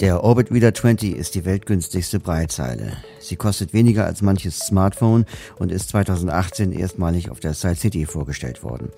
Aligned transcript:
Der 0.00 0.24
Orbit 0.24 0.50
Reader 0.50 0.72
20 0.72 1.14
ist 1.14 1.34
die 1.34 1.44
weltgünstigste 1.44 2.20
Breitzeile. 2.20 2.96
Sie 3.20 3.36
kostet 3.36 3.74
weniger 3.74 4.06
als 4.06 4.22
manches 4.22 4.58
Smartphone 4.60 5.26
und 5.58 5.70
ist 5.70 5.90
2018 5.90 6.72
erstmalig 6.72 7.30
auf 7.30 7.38
der 7.38 7.52
Side 7.52 7.74
City 7.74 8.06
vorgestellt 8.06 8.64
worden. 8.64 8.88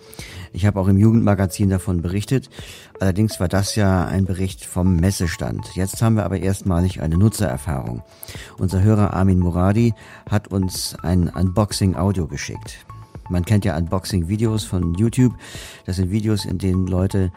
Ich 0.52 0.64
habe 0.64 0.78
auch 0.78 0.86
im 0.86 0.96
Jugendmagazin 0.96 1.70
davon 1.70 2.02
berichtet. 2.02 2.50
Allerdings 3.00 3.40
war 3.40 3.48
das 3.48 3.74
ja 3.74 4.04
ein 4.04 4.26
Bericht 4.26 4.64
vom 4.64 4.94
Messestand. 4.94 5.74
Jetzt 5.74 6.00
haben 6.02 6.14
wir 6.14 6.24
aber 6.24 6.38
erstmalig 6.38 7.02
eine 7.02 7.18
Nutzererfahrung. 7.18 8.04
Unser 8.58 8.80
Hörer 8.84 9.12
Armin 9.12 9.40
Muradi 9.40 9.94
hat 10.30 10.52
uns 10.52 10.94
ein 11.02 11.28
Unboxing-Audio 11.28 12.28
geschickt. 12.28 12.86
Man 13.28 13.44
kennt 13.44 13.64
ja 13.64 13.76
Unboxing-Videos 13.76 14.62
von 14.62 14.94
YouTube. 14.94 15.34
Das 15.84 15.96
sind 15.96 16.12
Videos, 16.12 16.44
in 16.44 16.58
denen 16.58 16.86
Leute 16.86 17.32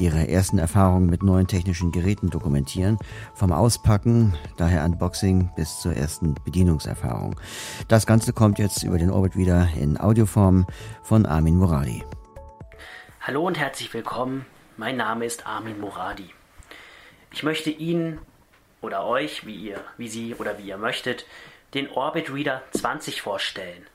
ihre 0.00 0.28
ersten 0.28 0.58
Erfahrungen 0.58 1.06
mit 1.10 1.22
neuen 1.22 1.46
technischen 1.46 1.92
Geräten 1.92 2.30
dokumentieren, 2.30 2.98
vom 3.34 3.52
Auspacken, 3.52 4.34
daher 4.56 4.84
Unboxing 4.84 5.50
bis 5.54 5.80
zur 5.80 5.94
ersten 5.94 6.34
Bedienungserfahrung. 6.44 7.38
Das 7.86 8.06
Ganze 8.06 8.32
kommt 8.32 8.58
jetzt 8.58 8.82
über 8.82 8.98
den 8.98 9.10
Orbit 9.10 9.36
wieder 9.36 9.68
in 9.78 10.00
Audioform 10.00 10.66
von 11.02 11.26
Armin 11.26 11.56
Moradi. 11.56 12.02
Hallo 13.20 13.46
und 13.46 13.58
herzlich 13.58 13.92
willkommen. 13.92 14.46
Mein 14.78 14.96
Name 14.96 15.26
ist 15.26 15.46
Armin 15.46 15.78
Moradi. 15.78 16.30
Ich 17.32 17.42
möchte 17.42 17.70
Ihnen 17.70 18.18
oder 18.80 19.04
euch, 19.04 19.46
wie 19.46 19.54
ihr, 19.54 19.80
wie 19.98 20.08
Sie 20.08 20.34
oder 20.34 20.58
wie 20.58 20.66
ihr 20.66 20.78
möchtet, 20.78 21.26
den 21.74 21.90
Orbit 21.90 22.32
Reader 22.32 22.62
20 22.72 23.20
vorstellen. 23.20 23.86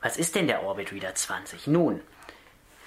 Was 0.00 0.16
ist 0.16 0.34
denn 0.34 0.46
der 0.46 0.62
Orbit 0.62 0.92
Reader 0.92 1.14
20? 1.14 1.66
Nun, 1.66 2.00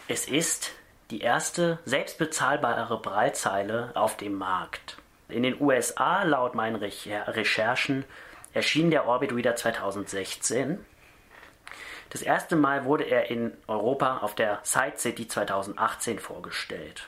es 0.07 0.27
ist 0.27 0.71
die 1.11 1.21
erste 1.21 1.79
selbstbezahlbare 1.85 2.99
Breitzeile 2.99 3.91
auf 3.95 4.17
dem 4.17 4.33
Markt. 4.33 4.97
In 5.29 5.43
den 5.43 5.59
USA, 5.59 6.23
laut 6.23 6.55
meinen 6.55 6.75
Recherchen, 6.75 8.05
erschien 8.53 8.91
der 8.91 9.07
Orbit 9.07 9.33
Reader 9.33 9.55
2016. 9.55 10.85
Das 12.09 12.21
erste 12.21 12.55
Mal 12.55 12.85
wurde 12.85 13.05
er 13.05 13.31
in 13.31 13.53
Europa 13.67 14.17
auf 14.17 14.35
der 14.35 14.59
Side 14.63 14.97
City 14.97 15.27
2018 15.27 16.19
vorgestellt. 16.19 17.07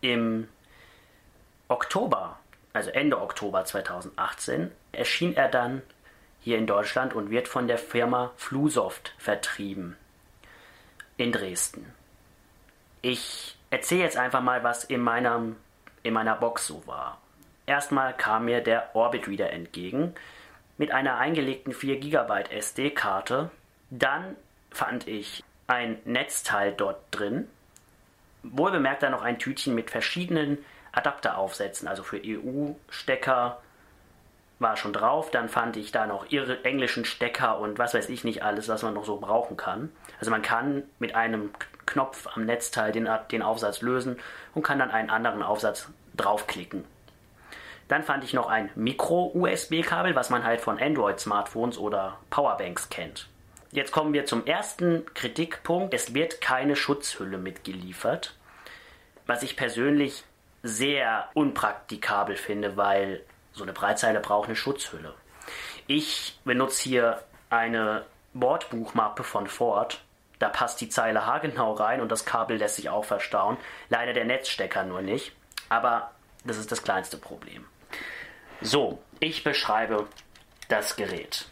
Im 0.00 0.48
Oktober, 1.68 2.38
also 2.72 2.90
Ende 2.90 3.20
Oktober 3.20 3.64
2018, 3.64 4.70
erschien 4.92 5.36
er 5.36 5.48
dann 5.48 5.82
hier 6.40 6.56
in 6.56 6.66
Deutschland 6.66 7.14
und 7.14 7.30
wird 7.30 7.48
von 7.48 7.68
der 7.68 7.78
Firma 7.78 8.32
Flusoft 8.36 9.14
vertrieben 9.18 9.96
in 11.18 11.32
Dresden. 11.32 11.92
Ich 13.02 13.56
erzähle 13.70 14.02
jetzt 14.02 14.16
einfach 14.16 14.42
mal, 14.42 14.62
was 14.62 14.84
in, 14.84 15.00
meinem, 15.00 15.56
in 16.02 16.12
meiner 16.12 16.34
Box 16.34 16.66
so 16.66 16.86
war. 16.86 17.20
Erstmal 17.66 18.14
kam 18.14 18.46
mir 18.46 18.60
der 18.60 18.94
Orbit 18.94 19.28
Reader 19.28 19.50
entgegen 19.52 20.14
mit 20.76 20.90
einer 20.92 21.18
eingelegten 21.18 21.72
4 21.72 22.00
GB 22.00 22.44
SD-Karte. 22.50 23.50
Dann 23.90 24.36
fand 24.70 25.06
ich 25.06 25.44
ein 25.66 25.98
Netzteil 26.04 26.72
dort 26.72 27.00
drin. 27.10 27.48
Wohlbemerkt 28.42 29.02
dann 29.02 29.12
noch 29.12 29.22
ein 29.22 29.38
Tütchen 29.38 29.74
mit 29.74 29.90
verschiedenen 29.90 30.58
Adapteraufsätzen, 30.92 31.86
also 31.86 32.02
für 32.02 32.20
EU-Stecker 32.24 33.60
war 34.58 34.76
schon 34.76 34.92
drauf. 34.92 35.30
Dann 35.30 35.48
fand 35.48 35.76
ich 35.76 35.92
da 35.92 36.06
noch 36.06 36.30
ihre 36.30 36.64
englischen 36.64 37.04
Stecker 37.04 37.58
und 37.58 37.78
was 37.78 37.94
weiß 37.94 38.08
ich 38.08 38.24
nicht 38.24 38.42
alles, 38.42 38.68
was 38.68 38.82
man 38.82 38.94
noch 38.94 39.04
so 39.04 39.18
brauchen 39.18 39.56
kann. 39.56 39.92
Also 40.18 40.30
man 40.30 40.42
kann 40.42 40.82
mit 40.98 41.14
einem 41.14 41.50
Knopf 41.86 42.28
am 42.34 42.44
Netzteil 42.44 42.92
den, 42.92 43.08
den 43.30 43.42
Aufsatz 43.42 43.82
lösen 43.82 44.18
und 44.54 44.62
kann 44.62 44.78
dann 44.78 44.90
einen 44.90 45.10
anderen 45.10 45.42
Aufsatz 45.42 45.88
draufklicken. 46.16 46.84
Dann 47.88 48.04
fand 48.04 48.22
ich 48.22 48.32
noch 48.32 48.48
ein 48.48 48.70
Micro-USB-Kabel, 48.76 50.14
was 50.14 50.30
man 50.30 50.44
halt 50.44 50.60
von 50.60 50.78
Android-Smartphones 50.78 51.76
oder 51.76 52.18
Powerbanks 52.30 52.88
kennt. 52.88 53.28
Jetzt 53.72 53.90
kommen 53.90 54.12
wir 54.12 54.26
zum 54.26 54.46
ersten 54.46 55.04
Kritikpunkt. 55.14 55.92
Es 55.92 56.14
wird 56.14 56.40
keine 56.40 56.76
Schutzhülle 56.76 57.38
mitgeliefert, 57.38 58.36
was 59.26 59.42
ich 59.42 59.56
persönlich 59.56 60.24
sehr 60.62 61.28
unpraktikabel 61.34 62.36
finde, 62.36 62.76
weil 62.76 63.22
so 63.52 63.62
eine 63.62 63.72
Breitzeile 63.72 64.20
braucht 64.20 64.48
eine 64.48 64.56
Schutzhülle. 64.56 65.14
Ich 65.86 66.38
benutze 66.44 66.82
hier 66.82 67.22
eine 67.48 68.04
Bordbuchmappe 68.34 69.24
von 69.24 69.46
Ford 69.46 70.00
da 70.40 70.48
passt 70.48 70.80
die 70.80 70.88
Zeile 70.88 71.26
haargenau 71.26 71.74
rein 71.74 72.00
und 72.00 72.10
das 72.10 72.24
Kabel 72.24 72.56
lässt 72.56 72.76
sich 72.76 72.88
auch 72.88 73.04
verstauen. 73.04 73.58
Leider 73.90 74.14
der 74.14 74.24
Netzstecker 74.24 74.82
nur 74.82 75.02
nicht. 75.02 75.32
Aber 75.68 76.10
das 76.44 76.56
ist 76.56 76.72
das 76.72 76.82
kleinste 76.82 77.18
Problem. 77.18 77.66
So, 78.62 79.00
ich 79.20 79.44
beschreibe 79.44 80.08
das 80.68 80.96
Gerät. 80.96 81.46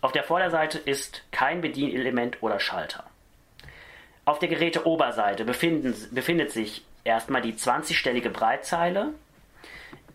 Auf 0.00 0.12
der 0.12 0.24
Vorderseite 0.24 0.78
ist 0.78 1.22
kein 1.30 1.60
Bedienelement 1.60 2.42
oder 2.42 2.58
Schalter. 2.58 3.04
Auf 4.24 4.38
der 4.38 4.48
Geräteoberseite 4.48 5.44
befinden, 5.44 5.94
befindet 6.10 6.52
sich 6.52 6.84
erstmal 7.04 7.42
die 7.42 7.52
20-stellige 7.52 8.30
Breitzeile. 8.30 9.12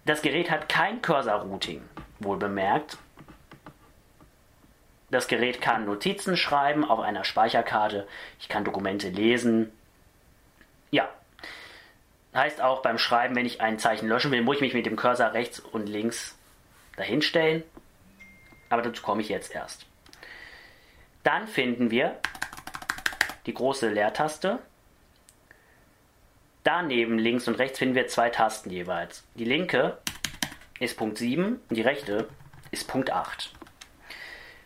Das 0.06 0.24
Gerät 0.24 0.50
hat 0.50 0.69
kein 0.69 1.03
Cursor-Routing, 1.03 1.84
wohl 2.19 2.38
bemerkt. 2.38 2.97
Das 5.12 5.28
Gerät 5.28 5.62
kann 5.62 5.86
Notizen 5.86 6.38
schreiben 6.38 6.86
auf 6.86 7.00
einer 7.00 7.24
Speicherkarte. 7.24 8.08
Ich 8.40 8.47
kann 8.47 8.64
Dokumente 8.64 9.09
lesen. 9.09 9.72
Ja. 10.92 11.09
Heißt 12.34 12.62
auch 12.62 12.81
beim 12.81 13.00
Schreiben, 13.00 13.36
wenn 13.36 13.46
ich 13.46 13.59
ein 13.59 13.80
Zeichen 13.80 14.08
löschen 14.08 14.31
will, 14.31 14.44
muss 14.44 14.58
ich 14.58 14.62
mich 14.62 14.74
mit 14.75 14.86
dem 14.86 14.96
Cursor 14.96 15.34
rechts 15.34 15.59
und 15.59 15.88
links 15.88 16.38
dahinstellen. 16.96 17.64
Aber 18.70 18.84
dazu 18.84 19.02
komme 19.02 19.22
ich 19.22 19.30
jetzt 19.30 19.53
erst. 19.53 19.88
Dann 21.24 21.47
finden 21.47 21.90
wir 21.90 22.18
die 23.47 23.53
große 23.53 23.90
Leertaste. 23.90 24.59
Daneben 26.64 27.18
links 27.18 27.47
und 27.47 27.56
rechts 27.56 27.80
finden 27.80 27.96
wir 27.96 28.08
zwei 28.08 28.30
Tasten 28.30 28.70
jeweils. 28.70 29.24
Die 29.34 29.46
linke 29.46 29.97
ist 30.80 30.97
Punkt 30.97 31.18
7 31.18 31.59
und 31.68 31.76
die 31.76 31.81
rechte 31.81 32.30
ist 32.70 32.88
Punkt 32.88 33.12
8. 33.12 33.52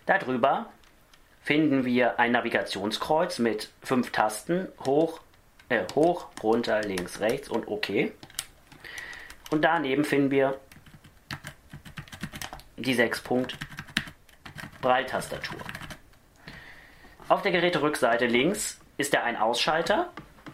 Darüber 0.05 0.67
finden 1.41 1.85
wir 1.85 2.19
ein 2.19 2.31
Navigationskreuz 2.31 3.39
mit 3.39 3.69
fünf 3.81 4.11
Tasten, 4.11 4.67
hoch, 4.85 5.19
äh, 5.69 5.83
hoch, 5.95 6.27
runter, 6.41 6.81
links, 6.81 7.19
rechts 7.19 7.49
und 7.49 7.67
OK. 7.67 8.11
Und 9.51 9.61
daneben 9.61 10.03
finden 10.03 10.31
wir 10.31 10.59
die 12.77 12.93
6 12.93 13.21
Punkt 13.21 13.57
Braille-Tastatur. 14.81 15.59
Auf 17.29 17.41
der 17.41 17.51
Geräterückseite 17.51 18.25
links 18.25 18.79
ist 18.97 19.13
der 19.13 19.23
Ein-Ausschalter, 19.23 20.11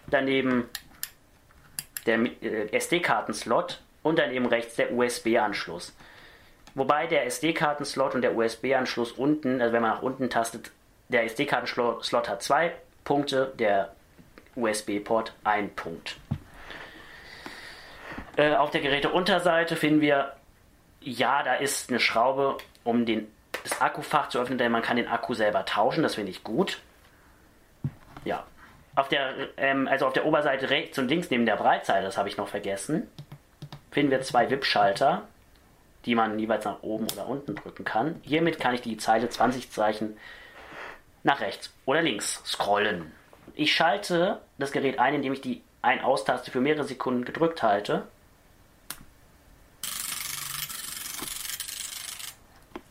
daneben 0.07 0.69
der 2.05 2.19
äh, 2.41 2.71
SD-Karten-Slot 2.71 3.81
und 4.03 4.19
daneben 4.19 4.45
rechts 4.45 4.75
der 4.75 4.93
USB-Anschluss. 4.93 5.95
Wobei 6.75 7.07
der 7.07 7.25
SD-Kartenslot 7.25 8.15
und 8.15 8.21
der 8.21 8.35
USB-Anschluss 8.35 9.11
unten, 9.11 9.61
also 9.61 9.73
wenn 9.73 9.81
man 9.81 9.91
nach 9.91 10.01
unten 10.01 10.29
tastet, 10.29 10.71
der 11.09 11.23
SD-Kartenslot 11.23 12.29
hat 12.29 12.43
zwei 12.43 12.73
Punkte, 13.03 13.53
der 13.57 13.93
USB-Port 14.55 15.33
ein 15.43 15.73
Punkt. 15.75 16.17
Äh, 18.35 18.55
auf 18.55 18.71
der 18.71 18.81
Geräteunterseite 18.81 19.75
finden 19.75 20.01
wir, 20.01 20.33
ja, 21.01 21.43
da 21.43 21.55
ist 21.55 21.89
eine 21.89 21.99
Schraube, 21.99 22.57
um 22.83 23.05
den, 23.05 23.27
das 23.63 23.81
Akkufach 23.81 24.29
zu 24.29 24.39
öffnen, 24.39 24.57
denn 24.57 24.71
man 24.71 24.81
kann 24.81 24.97
den 24.97 25.07
Akku 25.07 25.33
selber 25.33 25.65
tauschen, 25.65 26.03
das 26.03 26.15
finde 26.15 26.31
ich 26.31 26.43
gut. 26.43 26.79
Ja. 28.25 28.45
Auf 28.95 29.07
der, 29.07 29.33
ähm, 29.57 29.87
also 29.87 30.05
auf 30.07 30.13
der 30.13 30.25
Oberseite 30.25 30.69
rechts 30.69 30.97
und 30.97 31.07
links 31.07 31.29
neben 31.29 31.45
der 31.45 31.55
Breitseite, 31.55 32.05
das 32.05 32.17
habe 32.17 32.29
ich 32.29 32.37
noch 32.37 32.47
vergessen, 32.47 33.09
finden 33.91 34.11
wir 34.11 34.21
zwei 34.21 34.49
WIP-Schalter 34.49 35.27
die 36.05 36.15
man 36.15 36.39
jeweils 36.39 36.65
nach 36.65 36.81
oben 36.81 37.07
oder 37.11 37.27
unten 37.27 37.55
drücken 37.55 37.85
kann. 37.85 38.19
Hiermit 38.23 38.59
kann 38.59 38.73
ich 38.73 38.81
die 38.81 38.97
Zeile 38.97 39.29
20 39.29 39.71
Zeichen 39.71 40.17
nach 41.23 41.41
rechts 41.41 41.71
oder 41.85 42.01
links 42.01 42.41
scrollen. 42.45 43.11
Ich 43.55 43.73
schalte 43.73 44.41
das 44.57 44.71
Gerät 44.71 44.99
ein, 44.99 45.15
indem 45.15 45.33
ich 45.33 45.41
die 45.41 45.61
Ein-Aus-Taste 45.81 46.51
für 46.51 46.61
mehrere 46.61 46.85
Sekunden 46.85 47.25
gedrückt 47.25 47.63
halte. 47.63 48.07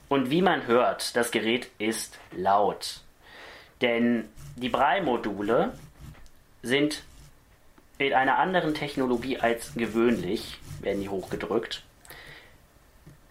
Und 0.08 0.30
wie 0.30 0.42
man 0.42 0.66
hört, 0.66 1.16
das 1.16 1.30
Gerät 1.30 1.70
ist 1.78 2.18
laut. 2.32 3.00
Denn 3.82 4.28
die 4.56 4.68
Braille-Module 4.68 5.72
sind 6.62 7.02
mit 7.98 8.12
einer 8.12 8.38
anderen 8.38 8.74
Technologie 8.74 9.38
als 9.38 9.74
gewöhnlich, 9.74 10.58
werden 10.80 11.02
die 11.02 11.08
hochgedrückt. 11.08 11.82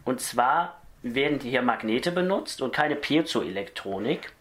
Und 0.07 0.21
zwar 0.21 0.79
werden 1.03 1.41
hier 1.41 1.61
Magnete 1.61 2.13
benutzt 2.13 2.61
und 2.61 2.73
keine 2.73 2.95
Piezoelektronik. 2.95 4.31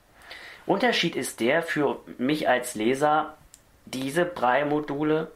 Unterschied 0.65 1.17
ist 1.17 1.41
der 1.41 1.65
für 1.65 1.99
mich 2.19 2.49
als 2.49 2.77
Leser, 2.77 3.37
diese 3.85 4.25
Braille-Module 4.25 5.33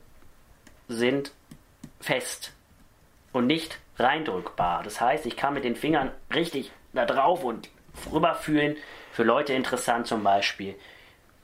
sind 0.86 1.32
fest 2.00 2.52
und 3.32 3.48
nicht 3.48 3.80
reindrückbar. 3.98 4.84
Das 4.84 5.00
heißt, 5.00 5.26
ich 5.26 5.36
kann 5.36 5.52
mit 5.52 5.64
den 5.64 5.74
Fingern 5.74 6.12
richtig 6.32 6.70
da 6.92 7.06
drauf 7.06 7.42
und 7.42 7.68
rüberfühlen. 8.12 8.76
Für 9.10 9.24
Leute 9.24 9.52
interessant 9.54 10.06
zum 10.06 10.22
Beispiel, 10.22 10.76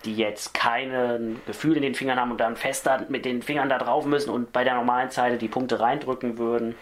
die 0.05 0.15
jetzt 0.15 0.55
kein 0.55 1.41
Gefühl 1.45 1.75
in 1.75 1.83
den 1.83 1.97
Fingern 1.97 2.21
haben 2.21 2.31
und 2.31 2.39
dann 2.39 2.55
fester 2.55 3.05
mit 3.09 3.25
den 3.25 3.43
Fingern 3.43 3.69
da 3.69 3.79
drauf 3.79 4.07
müssen 4.07 4.31
und 4.31 4.53
bei 4.53 4.63
der 4.63 4.77
normalen 4.77 5.11
Zeile 5.11 5.39
die 5.39 5.49
Punkte 5.49 5.81
reindrücken 5.81 6.39
würden. 6.39 6.77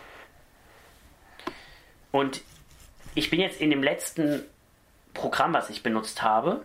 Und 2.14 2.42
ich 3.16 3.28
bin 3.28 3.40
jetzt 3.40 3.60
in 3.60 3.68
dem 3.70 3.82
letzten 3.82 4.44
Programm, 5.14 5.52
was 5.52 5.68
ich 5.68 5.82
benutzt 5.82 6.22
habe. 6.22 6.64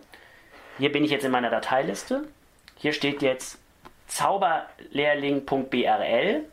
Hier 0.78 0.92
bin 0.92 1.02
ich 1.02 1.10
jetzt 1.10 1.24
in 1.24 1.32
meiner 1.32 1.50
Dateiliste. 1.50 2.28
Hier 2.76 2.92
steht 2.92 3.20
jetzt 3.20 3.58
zauberlehrling.brl. 4.06 6.44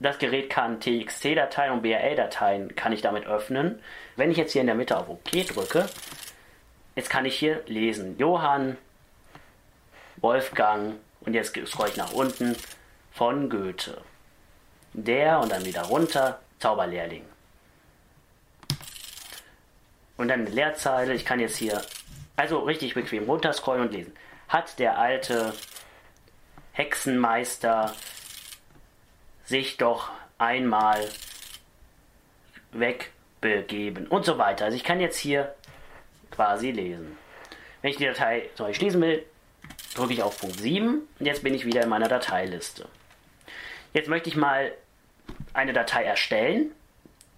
Das 0.00 0.18
Gerät 0.18 0.50
kann 0.50 0.80
TXT-Dateien 0.80 1.74
und 1.74 1.82
BRL-Dateien 1.82 2.74
kann 2.74 2.90
ich 2.90 3.02
damit 3.02 3.24
öffnen. 3.24 3.78
Wenn 4.16 4.32
ich 4.32 4.36
jetzt 4.36 4.50
hier 4.50 4.62
in 4.62 4.66
der 4.66 4.74
Mitte 4.74 4.98
auf 4.98 5.08
OK 5.08 5.30
drücke, 5.46 5.88
jetzt 6.96 7.08
kann 7.08 7.26
ich 7.26 7.38
hier 7.38 7.62
lesen. 7.66 8.18
Johann, 8.18 8.76
Wolfgang 10.16 10.96
und 11.20 11.34
jetzt 11.34 11.56
scroll 11.68 11.90
ich 11.90 11.96
nach 11.96 12.14
unten 12.14 12.56
von 13.12 13.48
Goethe. 13.48 14.02
Der 14.92 15.38
und 15.38 15.52
dann 15.52 15.64
wieder 15.64 15.82
runter, 15.82 16.40
Zauberlehrling. 16.58 17.22
Und 20.20 20.28
dann 20.28 20.40
eine 20.40 20.50
Leerzeile. 20.50 21.14
Ich 21.14 21.24
kann 21.24 21.40
jetzt 21.40 21.56
hier 21.56 21.80
also 22.36 22.58
richtig 22.58 22.92
bequem 22.92 23.24
runterscrollen 23.24 23.84
und 23.84 23.92
lesen. 23.92 24.12
Hat 24.48 24.78
der 24.78 24.98
alte 24.98 25.54
Hexenmeister 26.72 27.94
sich 29.44 29.78
doch 29.78 30.10
einmal 30.36 31.08
wegbegeben 32.72 34.08
und 34.08 34.26
so 34.26 34.36
weiter. 34.36 34.66
Also 34.66 34.76
ich 34.76 34.84
kann 34.84 35.00
jetzt 35.00 35.16
hier 35.16 35.54
quasi 36.30 36.70
lesen. 36.70 37.16
Wenn 37.80 37.90
ich 37.90 37.96
die 37.96 38.04
Datei 38.04 38.50
zum 38.56 38.74
schließen 38.74 39.00
will, 39.00 39.24
drücke 39.94 40.12
ich 40.12 40.22
auf 40.22 40.38
Punkt 40.38 40.60
7 40.60 41.00
und 41.18 41.26
jetzt 41.26 41.42
bin 41.42 41.54
ich 41.54 41.64
wieder 41.64 41.82
in 41.82 41.88
meiner 41.88 42.08
Dateiliste. 42.08 42.86
Jetzt 43.94 44.10
möchte 44.10 44.28
ich 44.28 44.36
mal 44.36 44.70
eine 45.54 45.72
Datei 45.72 46.04
erstellen. 46.04 46.72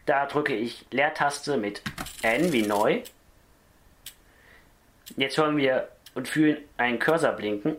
Da 0.05 0.27
drücke 0.27 0.57
ich 0.57 0.85
Leertaste 0.91 1.57
mit 1.57 1.81
N 2.23 2.53
wie 2.53 2.63
neu. 2.63 3.03
Jetzt 5.17 5.37
hören 5.37 5.57
wir 5.57 5.89
und 6.15 6.29
fühlen 6.29 6.59
einen 6.77 6.99
Cursor 6.99 7.33
blinken. 7.33 7.77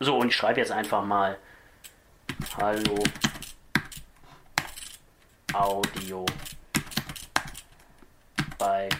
So, 0.00 0.16
und 0.16 0.28
ich 0.28 0.36
schreibe 0.36 0.60
jetzt 0.60 0.72
einfach 0.72 1.04
mal 1.04 1.36
Hallo 2.56 3.02
Audio 5.52 6.24
Beitrag. 8.58 8.90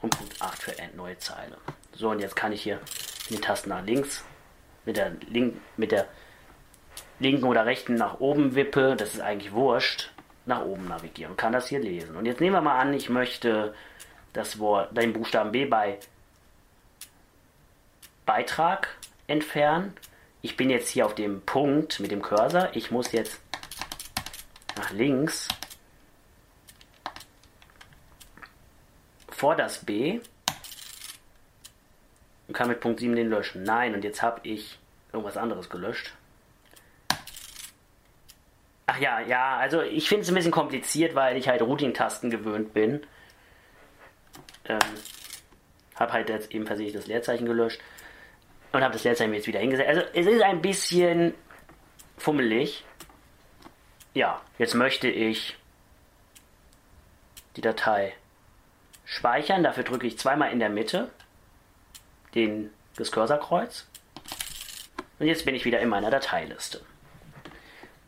Und 0.00 0.16
Punkt 0.16 0.40
8 0.40 0.62
für 0.62 0.78
End, 0.78 0.96
neue 0.96 1.18
Zeile. 1.18 1.58
So, 1.92 2.10
und 2.10 2.20
jetzt 2.20 2.36
kann 2.36 2.52
ich 2.52 2.62
hier 2.62 2.80
in 3.28 3.36
den 3.36 3.42
Tasten 3.42 3.70
nach 3.70 3.84
links 3.84 4.24
mit 4.84 4.96
der, 4.96 5.10
Link, 5.28 5.60
mit 5.76 5.92
der 5.92 6.08
linken 7.18 7.44
oder 7.44 7.66
rechten 7.66 7.94
nach 7.94 8.20
oben 8.20 8.54
wippe, 8.54 8.96
das 8.96 9.14
ist 9.14 9.20
eigentlich 9.20 9.52
wurscht, 9.52 10.10
nach 10.44 10.64
oben 10.64 10.88
navigieren 10.88 11.32
und 11.32 11.36
kann 11.36 11.52
das 11.52 11.68
hier 11.68 11.80
lesen. 11.80 12.16
Und 12.16 12.26
jetzt 12.26 12.40
nehmen 12.40 12.54
wir 12.54 12.60
mal 12.60 12.78
an, 12.78 12.94
ich 12.94 13.08
möchte 13.08 13.74
das 14.32 14.58
Wort, 14.58 14.96
den 14.96 15.12
Buchstaben 15.12 15.52
B 15.52 15.64
bei 15.64 15.98
Beitrag 18.26 18.88
entfernen. 19.26 19.94
Ich 20.42 20.56
bin 20.56 20.70
jetzt 20.70 20.88
hier 20.90 21.06
auf 21.06 21.14
dem 21.14 21.40
Punkt 21.42 22.00
mit 22.00 22.10
dem 22.10 22.22
Cursor. 22.22 22.68
Ich 22.74 22.90
muss 22.90 23.12
jetzt 23.12 23.40
nach 24.76 24.90
links 24.90 25.48
vor 29.30 29.54
das 29.56 29.84
B 29.84 30.20
und 32.48 32.54
kann 32.54 32.68
mit 32.68 32.80
Punkt 32.80 33.00
7 33.00 33.16
den 33.16 33.28
löschen. 33.28 33.62
Nein, 33.62 33.94
und 33.94 34.04
jetzt 34.04 34.22
habe 34.22 34.40
ich 34.44 34.78
irgendwas 35.12 35.36
anderes 35.36 35.68
gelöscht. 35.68 36.12
Ach 38.96 39.00
ja, 39.00 39.20
ja, 39.20 39.56
also 39.58 39.82
ich 39.82 40.08
finde 40.08 40.22
es 40.22 40.28
ein 40.28 40.34
bisschen 40.34 40.52
kompliziert, 40.52 41.14
weil 41.14 41.36
ich 41.36 41.48
halt 41.48 41.60
Routing-Tasten 41.60 42.30
gewöhnt 42.30 42.72
bin. 42.72 43.06
Ähm, 44.64 44.78
habe 45.96 46.12
halt 46.12 46.28
jetzt 46.28 46.50
eben 46.52 46.66
versehentlich 46.66 46.96
das 46.96 47.06
Leerzeichen 47.06 47.46
gelöscht 47.46 47.80
und 48.72 48.82
habe 48.82 48.94
das 48.94 49.04
Leerzeichen 49.04 49.34
jetzt 49.34 49.46
wieder 49.46 49.60
hingesetzt. 49.60 49.88
Also 49.88 50.02
es 50.14 50.26
ist 50.26 50.42
ein 50.42 50.62
bisschen 50.62 51.34
fummelig. 52.16 52.84
Ja, 54.14 54.40
jetzt 54.58 54.74
möchte 54.74 55.08
ich 55.08 55.56
die 57.56 57.60
Datei 57.60 58.14
speichern. 59.04 59.62
Dafür 59.62 59.84
drücke 59.84 60.06
ich 60.06 60.18
zweimal 60.18 60.52
in 60.52 60.58
der 60.58 60.70
Mitte 60.70 61.10
den, 62.34 62.70
das 62.96 63.12
Cursorkreuz. 63.12 63.86
Und 65.18 65.26
jetzt 65.26 65.44
bin 65.44 65.54
ich 65.54 65.66
wieder 65.66 65.80
in 65.80 65.88
meiner 65.88 66.10
Dateiliste. 66.10 66.80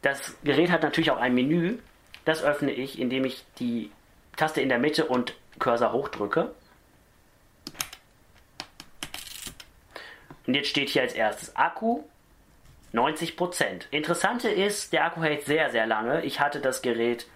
Das 0.03 0.37
Gerät 0.45 0.71
hat 0.71 0.83
natürlich 0.83 1.11
auch 1.11 1.19
ein 1.19 1.35
Menü. 1.35 1.79
Das 2.25 2.43
öffne 2.43 2.73
ich, 2.73 2.99
indem 2.99 3.25
ich 3.25 3.45
die 3.59 3.91
Taste 4.37 4.61
in 4.61 4.69
der 4.69 4.79
Mitte 4.79 5.07
und 5.07 5.35
Cursor 5.59 5.93
hochdrücke. 5.93 6.55
Und 10.47 10.55
jetzt 10.55 10.69
steht 10.69 10.89
hier 10.89 11.03
als 11.03 11.13
erstes 11.13 11.57
Akku 11.57 12.05
90%. 12.95 13.85
Interessante 13.91 14.49
ist, 14.49 14.93
der 14.93 15.05
Akku 15.05 15.23
hält 15.23 15.45
sehr, 15.45 15.71
sehr 15.71 15.87
lange. 15.87 16.25
Ich 16.25 16.41
hatte 16.41 16.61
das 16.61 16.81
Gerät 16.81 17.27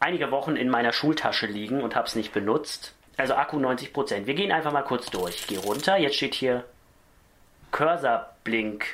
einige 0.00 0.30
Wochen 0.30 0.56
in 0.56 0.68
meiner 0.68 0.92
Schultasche 0.92 1.46
liegen 1.46 1.82
und 1.82 1.96
habe 1.96 2.06
es 2.06 2.14
nicht 2.14 2.32
benutzt. 2.32 2.94
Also 3.16 3.34
Akku 3.34 3.58
90%. 3.58 4.26
Wir 4.26 4.34
gehen 4.34 4.52
einfach 4.52 4.72
mal 4.72 4.82
kurz 4.82 5.10
durch. 5.10 5.36
Ich 5.36 5.46
gehe 5.46 5.58
runter. 5.58 5.96
Jetzt 5.96 6.16
steht 6.16 6.34
hier 6.34 6.64
Cursor 7.70 8.34
Blink. 8.44 8.86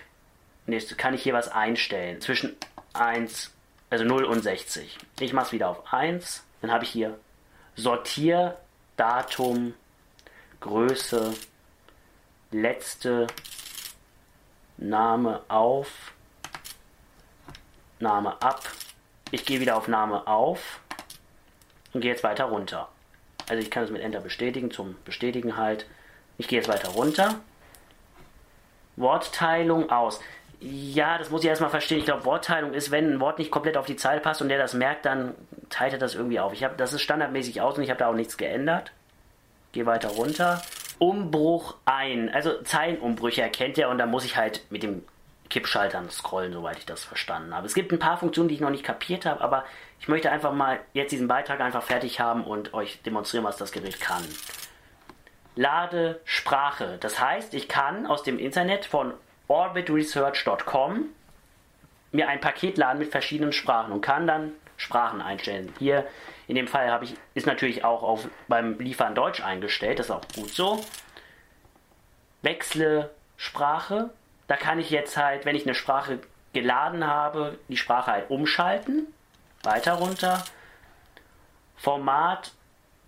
Jetzt 0.67 0.97
kann 0.97 1.15
ich 1.15 1.23
hier 1.23 1.35
was 1.35 1.51
einstellen. 1.51 2.21
Zwischen 2.21 2.57
1, 2.95 3.53
also 3.91 4.05
0 4.05 4.25
und 4.25 4.43
60. 4.43 4.99
Ich 5.21 5.33
mache 5.33 5.47
es 5.47 5.53
wieder 5.53 5.69
auf 5.69 5.93
1. 5.93 6.45
Dann 6.61 6.73
habe 6.73 6.85
ich 6.85 6.91
hier 6.91 7.19
Sortier, 7.77 8.57
Datum, 8.97 9.75
Größe, 10.61 11.35
letzte, 12.51 13.27
Name 14.77 15.43
auf, 15.49 15.89
Name 17.99 18.41
ab. 18.41 18.63
Ich 19.31 19.45
gehe 19.45 19.61
wieder 19.61 19.77
auf 19.77 19.89
Name 19.89 20.27
auf 20.27 20.81
und 21.93 22.01
gehe 22.01 22.11
jetzt 22.11 22.25
weiter 22.25 22.45
runter. 22.45 22.89
Also 23.49 23.63
ich 23.63 23.71
kann 23.71 23.85
es 23.85 23.91
mit 23.91 24.03
Enter 24.03 24.21
bestätigen, 24.21 24.71
zum 24.71 24.97
Bestätigen 25.05 25.57
halt. 25.57 25.87
Ich 26.39 26.49
gehe 26.49 26.59
jetzt 26.59 26.69
weiter 26.69 26.89
runter. 26.89 27.41
Wortteilung 28.97 29.91
aus. 29.91 30.21
Ja, 30.61 31.19
das 31.19 31.31
muss 31.31 31.43
ich 31.43 31.49
erstmal 31.49 31.71
verstehen. 31.71 31.99
Ich 31.99 32.05
glaube, 32.05 32.25
Wortteilung 32.25 32.73
ist, 32.73 32.91
wenn 32.91 33.13
ein 33.13 33.21
Wort 33.21 33.39
nicht 33.39 33.51
komplett 33.51 33.77
auf 33.77 33.87
die 33.87 33.97
Zeile 33.97 34.21
passt 34.21 34.41
und 34.41 34.49
der 34.49 34.59
das 34.59 34.75
merkt, 34.75 35.05
dann 35.05 35.35
teilt 35.69 35.93
er 35.93 35.99
das 35.99 36.15
irgendwie 36.15 36.41
auf. 36.41 36.53
Ich 36.53 36.65
habe, 36.65 36.75
das 36.77 36.93
ist 36.93 37.03
standardmäßig 37.03 37.61
aus 37.61 37.77
und 37.77 37.85
ich 37.85 37.91
habe 37.91 37.99
da 37.99 38.09
auch 38.09 38.15
nichts 38.15 38.37
geändert. 38.37 38.93
Gehe 39.73 39.87
weiter 39.87 40.09
runter. 40.09 40.63
Umbruch 40.99 41.77
ein. 41.85 42.31
Also 42.33 42.63
Zeilenumbrüche 42.63 43.43
erkennt 43.43 43.79
er 43.79 43.91
und 43.91 43.99
da 43.99 44.07
muss 44.07 44.25
ich 44.25 44.37
halt 44.37 44.63
mit 44.71 44.83
dem 44.83 45.03
Kippschaltern 45.51 46.11
scrollen, 46.11 46.53
soweit 46.53 46.79
ich 46.79 46.87
das 46.87 47.05
verstanden 47.05 47.55
habe. 47.55 47.67
Es 47.67 47.75
gibt 47.75 47.93
ein 47.93 47.99
paar 47.99 48.17
Funktionen, 48.17 48.49
die 48.49 48.55
ich 48.55 48.61
noch 48.61 48.71
nicht 48.71 48.85
kapiert 48.85 49.27
habe, 49.27 49.41
aber 49.41 49.65
ich 50.01 50.09
möchte 50.09 50.31
einfach 50.31 50.53
mal 50.53 50.81
jetzt 50.93 51.13
diesen 51.13 51.29
Beitrag 51.29 51.61
einfach 51.61 51.83
fertig 51.83 52.21
haben 52.21 52.45
und 52.45 52.75
euch 52.75 53.03
demonstrieren, 53.03 53.45
was 53.45 53.57
das 53.57 53.73
Gerät 53.73 54.01
kann. 54.01 54.23
Lade 55.57 56.21
Sprache. 56.25 56.99
Das 57.01 57.21
heißt, 57.21 57.55
ich 57.55 57.69
kann 57.69 58.07
aus 58.07 58.23
dem 58.23 58.39
Internet 58.39 58.87
von 58.87 59.15
orbitresearch.com 59.49 61.07
mir 62.13 62.29
ein 62.29 62.41
Paket 62.41 62.79
laden 62.79 62.99
mit 62.99 63.11
verschiedenen 63.11 63.53
Sprachen 63.53 63.93
und 63.93 64.01
kann 64.01 64.27
dann 64.27 64.53
Sprachen 64.77 65.21
einstellen. 65.21 65.73
Hier 65.79 66.07
in 66.47 66.55
dem 66.55 66.69
Fall 66.69 66.91
habe 66.91 67.05
ich 67.05 67.15
ist 67.35 67.47
natürlich 67.47 67.85
auch 67.85 68.03
auf, 68.03 68.29
beim 68.49 68.79
Liefern 68.79 69.15
Deutsch 69.15 69.43
eingestellt, 69.43 69.99
das 69.99 70.07
ist 70.07 70.13
auch 70.13 70.27
gut 70.35 70.51
so. 70.51 70.85
Wechsle 72.43 73.11
Sprache. 73.37 74.11
Da 74.47 74.57
kann 74.57 74.79
ich 74.79 74.91
jetzt 74.91 75.17
halt, 75.17 75.45
wenn 75.45 75.57
ich 75.57 75.65
eine 75.65 75.75
Sprache 75.75 76.21
geladen 76.53 77.07
habe, 77.07 77.59
die 77.69 77.77
Sprache 77.77 78.13
halt 78.13 78.31
umschalten. 78.31 79.07
Weiter 79.63 79.95
runter. 79.95 80.45
Format 81.77 82.53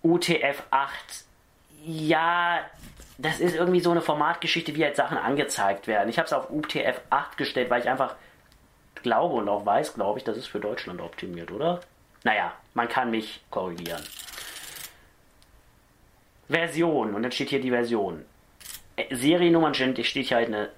UTF-8. 0.03 1.25
Ja, 1.83 2.59
das 3.17 3.39
ist 3.39 3.55
irgendwie 3.55 3.79
so 3.79 3.91
eine 3.91 4.01
Formatgeschichte, 4.01 4.75
wie 4.75 4.83
halt 4.83 4.95
Sachen 4.95 5.17
angezeigt 5.17 5.87
werden. 5.87 6.09
Ich 6.09 6.17
habe 6.19 6.27
es 6.27 6.33
auf 6.33 6.51
UTF-8 6.51 7.35
gestellt, 7.35 7.69
weil 7.69 7.81
ich 7.81 7.89
einfach 7.89 8.15
glaube 9.01 9.35
und 9.35 9.49
auch 9.49 9.65
weiß, 9.65 9.95
glaube 9.95 10.19
ich, 10.19 10.25
das 10.25 10.37
ist 10.37 10.47
für 10.47 10.59
Deutschland 10.59 11.01
optimiert, 11.01 11.51
oder? 11.51 11.79
Naja, 12.23 12.53
man 12.73 12.87
kann 12.87 13.11
mich 13.11 13.41
korrigieren. 13.49 14.03
Version, 16.47 17.13
und 17.13 17.23
dann 17.23 17.31
steht 17.31 17.49
hier 17.49 17.61
die 17.61 17.71
Version. 17.71 18.23
Äh, 18.95 19.13
Seriennummern 19.15 19.73
steht 19.73 19.97
hier 19.97 20.37
halt 20.37 20.47
eine 20.47 20.69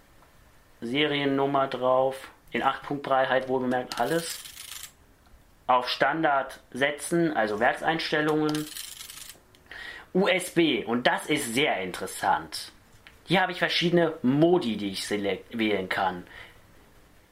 Seriennummer 0.82 1.68
drauf. 1.68 2.30
In 2.52 2.64
8.3 2.64 3.48
wohl 3.48 3.62
bemerkt 3.62 4.00
alles. 4.00 4.40
Auf 5.68 5.88
Standard 5.88 6.60
setzen, 6.72 7.36
also 7.36 7.60
Werkseinstellungen. 7.60 8.66
USB, 10.14 10.86
und 10.86 11.08
das 11.08 11.28
ist 11.28 11.54
sehr 11.54 11.82
interessant. 11.82 12.72
Hier 13.26 13.42
habe 13.42 13.52
ich 13.52 13.60
verschiedene 13.60 14.14
Modi, 14.24 14.76
die 14.78 14.90
ich 14.90 15.10
wählen 15.10 15.88
kann. 15.88 16.26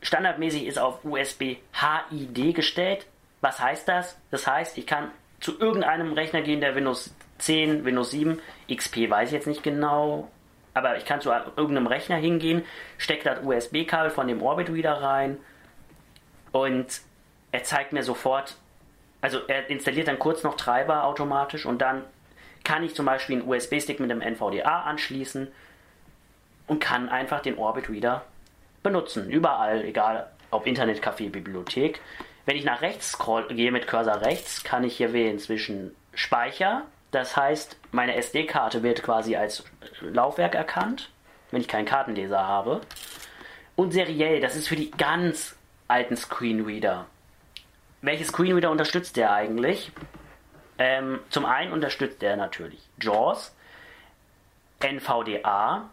Standardmäßig 0.02 0.68
ist 0.68 0.78
auf 0.78 1.04
USB 1.04 1.58
HID 1.74 2.54
gestellt. 2.54 3.08
Was 3.42 3.60
heißt 3.60 3.88
das? 3.88 4.18
Das 4.30 4.46
heißt, 4.46 4.78
ich 4.78 4.86
kann 4.86 5.12
zu 5.40 5.60
irgendeinem 5.60 6.14
Rechner 6.14 6.42
gehen, 6.42 6.62
der 6.62 6.76
Windows 6.76 7.14
10, 7.40 7.86
Windows 7.86 8.12
7, 8.12 8.40
XP 8.74 9.10
weiß 9.10 9.30
ich 9.30 9.34
jetzt 9.34 9.48
nicht 9.48 9.64
genau, 9.64 10.30
aber 10.74 10.98
ich 10.98 11.06
kann 11.06 11.22
zu 11.22 11.30
irgendeinem 11.30 11.88
Rechner 11.88 12.16
hingehen, 12.16 12.64
stecke 12.98 13.24
das 13.24 13.44
USB-Kabel 13.44 14.10
von 14.10 14.28
dem 14.28 14.42
Orbit 14.42 14.70
Reader 14.70 15.02
rein 15.02 15.38
und 16.52 17.02
er 17.52 17.64
zeigt 17.64 17.94
mir 17.94 18.04
sofort, 18.04 18.56
also 19.22 19.40
er 19.48 19.70
installiert 19.70 20.08
dann 20.08 20.20
kurz 20.20 20.44
noch 20.44 20.56
Treiber 20.56 21.04
automatisch 21.06 21.66
und 21.66 21.82
dann 21.82 22.04
kann 22.68 22.84
ich 22.84 22.94
zum 22.94 23.06
Beispiel 23.06 23.38
einen 23.38 23.48
USB-Stick 23.48 24.02
mit 24.02 24.12
einem 24.12 24.22
NVDA 24.22 24.82
anschließen 24.82 25.48
und 26.68 26.80
kann 26.82 27.08
einfach 27.08 27.40
den 27.40 27.58
Orbit 27.58 27.90
Reader 27.90 28.26
benutzen. 28.84 29.30
Überall, 29.30 29.86
egal 29.86 30.30
ob 30.52 30.68
Internetcafé, 30.68 31.30
Bibliothek. 31.30 32.02
Wenn 32.46 32.58
ich 32.58 32.66
nach 32.66 32.82
rechts 32.82 33.12
scroll, 33.12 33.48
gehe 33.48 33.72
mit 33.72 33.88
Cursor 33.88 34.22
rechts, 34.22 34.66
kann 34.66 34.84
ich 34.84 34.98
hier 34.98 35.14
wählen 35.14 35.40
zwischen 35.40 35.96
Speicher, 36.14 36.84
das 37.12 37.38
heißt, 37.38 37.78
meine 37.94 38.16
SD-Karte 38.16 38.84
wird 38.84 39.02
quasi 39.02 39.38
als 39.38 39.64
Laufwerk 40.02 40.54
erkannt, 40.54 41.10
wenn 41.52 41.62
ich 41.62 41.70
keinen 41.70 41.86
Kartenleser 41.86 42.46
habe. 42.46 42.82
Und 43.78 43.94
seriell, 43.94 44.42
das 44.42 44.58
ist 44.58 44.68
für 44.68 44.76
die 44.76 44.92
ganz 44.92 45.56
alten 45.88 46.18
Screenreader. 46.18 47.06
Welche 48.02 48.26
Screenreader 48.26 48.72
unterstützt 48.72 49.16
der 49.16 49.32
eigentlich? 49.32 49.94
Ähm, 50.80 51.20
zum 51.30 51.46
einen 51.46 51.72
unterstützt 51.72 52.22
er 52.22 52.38
natürlich 52.38 52.82
JAWS, 53.02 53.56
NVDA, 54.80 55.90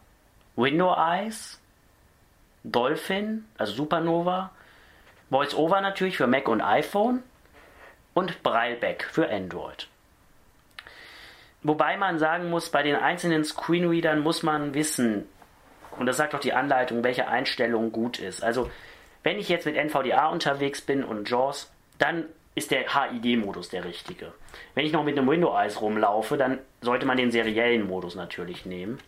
Window 0.56 0.94
Eyes, 0.94 1.58
Dolphin, 2.64 3.46
also 3.58 3.72
Supernova, 3.72 4.50
VoiceOver 5.30 5.80
natürlich 5.80 6.16
für 6.16 6.26
Mac 6.26 6.48
und 6.48 6.60
iPhone 6.60 7.22
und 8.14 8.42
Brailleback 8.42 9.04
für 9.04 9.28
Android. 9.30 9.88
Wobei 11.62 11.96
man 11.96 12.18
sagen 12.18 12.50
muss, 12.50 12.68
bei 12.68 12.82
den 12.82 12.94
einzelnen 12.94 13.44
Screenreadern 13.44 14.20
muss 14.20 14.42
man 14.42 14.74
wissen, 14.74 15.26
und 15.98 16.06
das 16.06 16.18
sagt 16.18 16.34
auch 16.34 16.40
die 16.40 16.52
Anleitung, 16.52 17.02
welche 17.04 17.28
Einstellung 17.28 17.90
gut 17.90 18.18
ist. 18.18 18.42
Also, 18.42 18.70
wenn 19.22 19.38
ich 19.38 19.48
jetzt 19.48 19.64
mit 19.64 19.76
NVDA 19.76 20.28
unterwegs 20.28 20.82
bin 20.82 21.02
und 21.02 21.28
JAWS, 21.28 21.70
dann 21.98 22.26
ist 22.54 22.70
der 22.70 22.94
HID-Modus 22.94 23.68
der 23.68 23.84
richtige. 23.84 24.32
Wenn 24.74 24.86
ich 24.86 24.92
noch 24.92 25.04
mit 25.04 25.18
einem 25.18 25.28
Window 25.28 25.56
Eyes 25.56 25.80
rumlaufe, 25.80 26.36
dann 26.36 26.58
sollte 26.80 27.06
man 27.06 27.16
den 27.16 27.30
seriellen 27.30 27.86
Modus 27.86 28.14
natürlich 28.14 28.64
nehmen. 28.64 28.98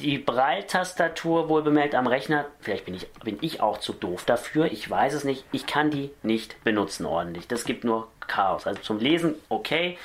Die 0.00 0.18
Braille-Tastatur, 0.18 1.48
wohl 1.48 1.62
bemerkt 1.62 1.94
am 1.94 2.06
Rechner, 2.06 2.46
vielleicht 2.60 2.86
bin 2.86 2.94
ich, 2.94 3.08
bin 3.24 3.38
ich 3.40 3.60
auch 3.60 3.78
zu 3.78 3.92
doof 3.92 4.24
dafür, 4.24 4.66
ich 4.66 4.88
weiß 4.88 5.14
es 5.14 5.24
nicht, 5.24 5.44
ich 5.52 5.66
kann 5.66 5.90
die 5.90 6.10
nicht 6.22 6.62
benutzen 6.64 7.06
ordentlich. 7.06 7.46
Das 7.46 7.64
gibt 7.64 7.84
nur 7.84 8.08
Chaos. 8.20 8.66
Also 8.66 8.80
zum 8.80 8.98
Lesen 8.98 9.34
okay, 9.48 9.98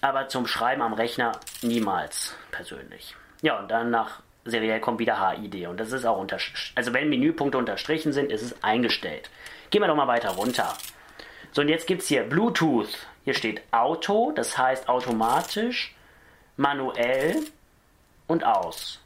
aber 0.00 0.28
zum 0.28 0.46
Schreiben 0.46 0.82
am 0.82 0.94
Rechner 0.94 1.32
niemals 1.62 2.34
persönlich. 2.50 3.14
Ja, 3.42 3.60
und 3.60 3.70
dann 3.70 3.90
nach 3.90 4.22
seriell 4.44 4.80
kommt 4.80 4.98
wieder 4.98 5.30
HID 5.30 5.68
und 5.68 5.78
das 5.78 5.92
ist 5.92 6.04
auch 6.04 6.18
unter, 6.18 6.38
also 6.74 6.92
wenn 6.92 7.08
Menüpunkte 7.08 7.58
unterstrichen 7.58 8.12
sind, 8.12 8.32
ist 8.32 8.42
es 8.42 8.64
eingestellt. 8.64 9.30
Gehen 9.70 9.82
wir 9.82 9.88
doch 9.88 9.96
mal 9.96 10.08
weiter 10.08 10.30
runter. 10.30 10.76
So, 11.52 11.60
und 11.60 11.68
jetzt 11.68 11.86
gibt 11.86 12.02
es 12.02 12.08
hier 12.08 12.22
Bluetooth. 12.24 13.06
Hier 13.24 13.34
steht 13.34 13.62
Auto, 13.70 14.32
das 14.32 14.58
heißt 14.58 14.88
automatisch, 14.88 15.94
manuell 16.56 17.44
und 18.26 18.44
aus. 18.44 19.00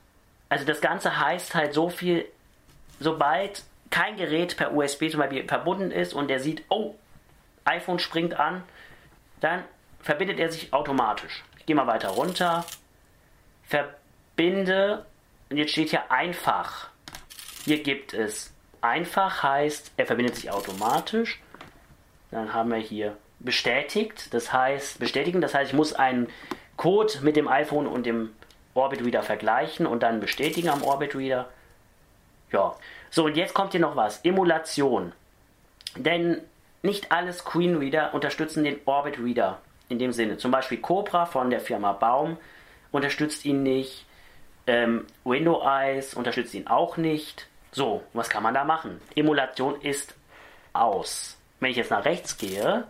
Also 0.49 0.65
das 0.65 0.81
Ganze 0.81 1.19
heißt 1.19 1.55
halt 1.55 1.75
so 1.75 1.89
viel, 1.89 2.25
sobald 3.01 3.65
kein 3.91 4.17
Gerät 4.17 4.57
per 4.57 4.73
USB 4.73 5.11
zum 5.11 5.21
Beispiel 5.21 5.47
verbunden 5.47 5.91
ist 5.91 6.15
und 6.15 6.29
der 6.29 6.41
sieht, 6.41 6.65
oh, 6.69 6.95
iPhone 7.65 7.99
springt 7.99 8.35
an, 8.35 8.63
dann 9.41 9.65
verbindet 10.01 10.39
er 10.39 10.51
sich 10.51 10.73
automatisch. 10.73 11.45
Ich 11.59 11.67
gehe 11.67 11.77
mal 11.77 11.87
weiter 11.87 12.11
runter. 12.11 12.65
Verbinde. 13.65 15.05
Und 15.51 15.57
jetzt 15.57 15.73
steht 15.73 15.91
hier 15.91 16.11
einfach. 16.11 16.89
Hier 17.65 17.83
gibt 17.83 18.15
es 18.15 18.55
einfach 18.81 19.43
heißt, 19.43 19.93
er 19.97 20.07
verbindet 20.07 20.37
sich 20.37 20.51
automatisch. 20.51 21.41
Dann 22.31 22.53
haben 22.53 22.71
wir 22.71 22.79
hier 22.79 23.17
bestätigt. 23.39 24.33
Das 24.35 24.53
heißt, 24.53 24.99
bestätigen, 24.99 25.41
das 25.41 25.55
heißt, 25.55 25.71
ich 25.71 25.77
muss 25.77 25.93
einen 25.93 26.29
Code 26.77 27.15
mit 27.23 27.37
dem 27.37 27.49
iPhone 27.49 27.87
und 27.87 28.07
dem 28.07 28.31
Orbit 28.75 29.05
Reader 29.05 29.23
vergleichen 29.23 29.87
und 29.87 30.03
dann 30.03 30.21
bestätigen 30.21 30.69
am 30.69 30.83
Orbit 30.83 31.15
Reader. 31.15 31.49
Ja. 32.53 32.75
So, 33.11 33.25
und 33.25 33.37
jetzt 33.37 33.55
kommt 33.55 33.73
hier 33.73 33.81
noch 33.81 33.97
was. 33.97 34.21
Emulation. 34.25 35.13
Denn 35.97 36.43
nicht 36.83 37.11
alle 37.11 37.33
Screenreader 37.33 38.15
unterstützen 38.15 38.65
den 38.65 38.79
Orbit 38.85 39.19
Reader 39.19 39.61
in 39.89 39.99
dem 39.99 40.13
Sinne. 40.13 40.37
Zum 40.37 40.51
Beispiel 40.51 40.79
Cobra 40.79 41.27
von 41.27 41.51
der 41.51 41.61
Firma 41.61 41.93
Baum 41.93 42.37
unterstützt 42.93 43.45
ihn 43.45 43.63
nicht. 43.63 44.05
Ähm, 44.67 45.07
Window 45.25 45.63
Eyes 45.65 46.15
unterstützt 46.15 46.55
ihn 46.55 46.67
auch 46.67 46.97
nicht. 46.97 47.49
So, 47.73 48.03
was 48.13 48.29
kann 48.29 48.43
man 48.43 48.55
da 48.55 48.65
machen? 48.65 49.01
Emulation 49.15 49.81
ist 49.81 50.15
aus. 50.73 51.37
Wenn 51.61 51.71
ich 51.71 51.77
jetzt 51.77 51.91
nach 51.91 52.05
rechts 52.05 52.37
gehe, 52.37 52.87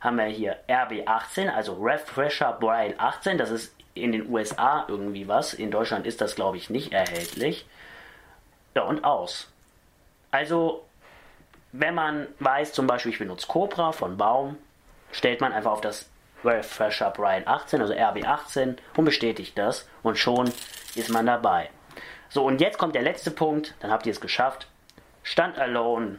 haben 0.00 0.16
wir 0.16 0.24
hier 0.24 0.56
RB18, 0.68 1.48
also 1.48 1.74
Refresher 1.74 2.52
Braille 2.52 2.98
18. 2.98 3.38
Das 3.38 3.50
ist 3.50 3.74
in 3.94 4.12
den 4.12 4.28
USA 4.30 4.84
irgendwie 4.88 5.28
was. 5.28 5.54
In 5.54 5.70
Deutschland 5.70 6.06
ist 6.06 6.20
das, 6.20 6.34
glaube 6.34 6.56
ich, 6.56 6.70
nicht 6.70 6.92
erhältlich. 6.92 7.66
Ja, 8.74 8.82
und 8.82 9.04
aus. 9.04 9.50
Also, 10.30 10.84
wenn 11.72 11.94
man 11.94 12.26
weiß, 12.40 12.72
zum 12.72 12.86
Beispiel, 12.86 13.12
ich 13.12 13.18
benutze 13.18 13.46
Cobra 13.46 13.92
von 13.92 14.16
Baum, 14.16 14.56
stellt 15.12 15.40
man 15.40 15.52
einfach 15.52 15.72
auf 15.72 15.80
das 15.80 16.08
Refresher 16.44 17.10
Brian 17.10 17.46
18, 17.46 17.80
also 17.80 17.94
RB18 17.94 18.76
und 18.96 19.04
bestätigt 19.04 19.56
das 19.56 19.88
und 20.02 20.18
schon 20.18 20.50
ist 20.94 21.10
man 21.10 21.26
dabei. 21.26 21.70
So, 22.28 22.44
und 22.44 22.60
jetzt 22.60 22.78
kommt 22.78 22.94
der 22.94 23.02
letzte 23.02 23.30
Punkt, 23.30 23.74
dann 23.80 23.90
habt 23.90 24.06
ihr 24.06 24.12
es 24.12 24.20
geschafft. 24.20 24.66
Standalone 25.22 26.18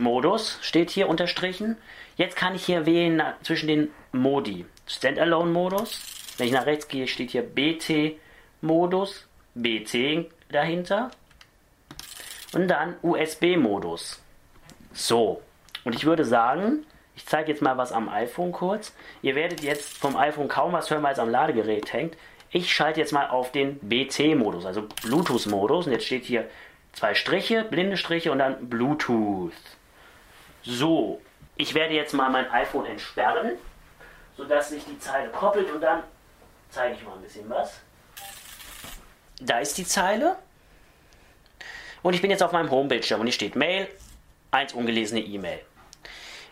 Modus 0.00 0.58
steht 0.62 0.90
hier 0.90 1.08
unterstrichen. 1.08 1.76
Jetzt 2.16 2.36
kann 2.36 2.54
ich 2.54 2.64
hier 2.64 2.86
wählen 2.86 3.22
zwischen 3.42 3.68
den 3.68 3.90
Modi. 4.12 4.66
Standalone 4.86 5.50
Modus. 5.50 6.00
Wenn 6.38 6.46
ich 6.46 6.52
nach 6.52 6.66
rechts 6.66 6.88
gehe, 6.88 7.06
steht 7.06 7.30
hier 7.30 7.42
BT 7.42 8.18
Modus, 8.62 9.26
BC 9.54 10.30
dahinter. 10.50 11.10
Und 12.52 12.68
dann 12.68 12.96
USB 13.02 13.56
Modus. 13.56 14.20
So. 14.92 15.42
Und 15.84 15.94
ich 15.94 16.04
würde 16.04 16.24
sagen, 16.24 16.84
ich 17.14 17.26
zeige 17.26 17.52
jetzt 17.52 17.62
mal 17.62 17.76
was 17.76 17.92
am 17.92 18.08
iPhone 18.08 18.52
kurz. 18.52 18.94
Ihr 19.22 19.34
werdet 19.34 19.62
jetzt 19.62 19.98
vom 19.98 20.16
iPhone 20.16 20.48
kaum 20.48 20.72
was 20.72 20.90
hören, 20.90 21.02
weil 21.02 21.12
es 21.12 21.18
am 21.18 21.30
Ladegerät 21.30 21.92
hängt. 21.92 22.16
Ich 22.50 22.72
schalte 22.72 23.00
jetzt 23.00 23.12
mal 23.12 23.28
auf 23.28 23.52
den 23.52 23.78
BC-Modus, 23.80 24.66
also 24.66 24.82
Bluetooth-Modus. 25.02 25.86
Und 25.86 25.92
jetzt 25.92 26.06
steht 26.06 26.24
hier 26.24 26.48
zwei 26.92 27.14
Striche, 27.14 27.64
blinde 27.64 27.96
Striche 27.96 28.32
und 28.32 28.38
dann 28.38 28.68
Bluetooth. 28.68 29.52
So, 30.62 31.20
ich 31.56 31.74
werde 31.74 31.94
jetzt 31.94 32.12
mal 32.12 32.30
mein 32.30 32.50
iPhone 32.50 32.86
entsperren, 32.86 33.52
sodass 34.36 34.70
sich 34.70 34.84
die 34.84 34.98
Zeile 34.98 35.30
koppelt 35.30 35.70
und 35.70 35.80
dann 35.80 36.02
zeige 36.70 36.94
ich 36.94 37.04
mal 37.04 37.14
ein 37.14 37.22
bisschen 37.22 37.48
was. 37.48 37.80
Da 39.40 39.58
ist 39.58 39.78
die 39.78 39.86
Zeile. 39.86 40.36
Und 42.02 42.14
ich 42.14 42.22
bin 42.22 42.30
jetzt 42.30 42.42
auf 42.42 42.52
meinem 42.52 42.70
Homebildschirm 42.70 43.20
und 43.20 43.26
hier 43.26 43.34
steht 43.34 43.56
Mail, 43.56 43.88
1 44.50 44.74
ungelesene 44.74 45.20
E-Mail. 45.20 45.60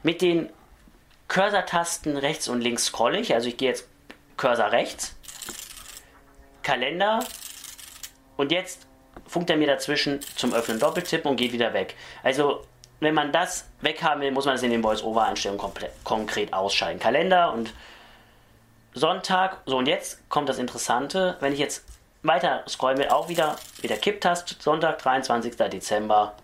Mit 0.02 0.22
den 0.22 0.50
Cursor-Tasten 1.28 2.16
rechts 2.16 2.48
und 2.48 2.60
links 2.60 2.86
scrolle 2.86 3.18
ich. 3.18 3.34
Also 3.34 3.48
ich 3.48 3.56
gehe 3.56 3.68
jetzt 3.68 3.88
Cursor 4.36 4.72
rechts, 4.72 5.16
Kalender 6.62 7.24
und 8.36 8.52
jetzt 8.52 8.86
funkt 9.26 9.50
er 9.50 9.56
mir 9.56 9.66
dazwischen 9.66 10.20
zum 10.36 10.54
Öffnen 10.54 10.78
Doppeltippen 10.78 11.30
und 11.30 11.36
geht 11.36 11.52
wieder 11.52 11.72
weg. 11.74 11.94
Also 12.22 12.64
wenn 13.00 13.14
man 13.14 13.32
das 13.32 13.68
weghaben 13.80 14.22
will, 14.22 14.32
muss 14.32 14.44
man 14.44 14.54
das 14.54 14.62
in 14.62 14.70
den 14.70 14.82
Voice-Over-Einstellungen 14.82 15.72
konkret 16.04 16.52
ausschalten. 16.52 16.98
Kalender 16.98 17.52
und 17.52 17.72
Sonntag. 18.94 19.58
So, 19.66 19.78
und 19.78 19.86
jetzt 19.86 20.28
kommt 20.28 20.48
das 20.48 20.58
Interessante. 20.58 21.36
Wenn 21.40 21.52
ich 21.52 21.58
jetzt 21.58 21.84
weiter 22.22 22.64
scrollen 22.68 22.98
will, 22.98 23.08
auch 23.08 23.28
wieder 23.28 23.56
mit 23.80 23.90
der 23.90 23.98
Kipptast. 23.98 24.60
Sonntag, 24.60 24.98
23. 24.98 25.56
Dezember 25.56 26.34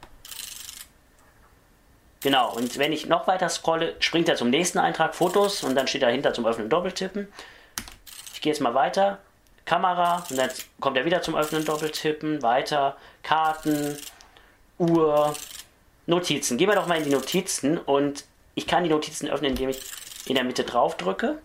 Genau, 2.25 2.55
und 2.55 2.79
wenn 2.79 2.91
ich 2.91 3.05
noch 3.05 3.27
weiter 3.27 3.51
scrolle, 3.51 3.97
springt 3.99 4.31
er 4.31 4.37
zum 4.37 4.49
nächsten 4.49 4.79
Eintrag, 4.79 5.15
Fotos, 5.15 5.63
und 5.63 5.75
dann 5.75 5.87
steht 5.87 6.01
dahinter 6.01 6.33
zum 6.33 6.47
Öffnen 6.47 6.71
Doppeltippen. 6.71 7.31
Ich 8.33 8.41
gehe 8.41 8.51
jetzt 8.51 8.63
mal 8.63 8.73
weiter. 8.73 9.19
Kamera 9.67 10.25
und 10.31 10.39
dann 10.39 10.49
kommt 10.81 10.97
er 10.97 11.05
wieder 11.05 11.21
zum 11.21 11.37
Öffnen, 11.37 11.67
Doppeltippen, 11.67 12.43
weiter, 12.43 12.97
Karten, 13.23 13.99
Uhr, 14.79 15.35
Notizen. 16.07 16.59
Gehen 16.59 16.69
wir 16.69 16.75
doch 16.75 16.87
mal 16.87 16.99
in 16.99 17.05
die 17.05 17.11
Notizen 17.11 17.79
und 17.79 18.25
ich 18.55 18.67
kann 18.67 18.85
die 18.85 18.91
Notizen 18.91 19.29
öffnen, 19.29 19.51
indem 19.51 19.71
ich 19.71 19.83
in 20.27 20.35
der 20.35 20.45
Mitte 20.45 20.65
drauf 20.65 20.97
drücke. 20.97 21.39